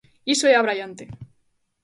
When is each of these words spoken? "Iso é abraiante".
"Iso 0.33 0.45
é 0.47 0.53
abraiante". 0.55 1.05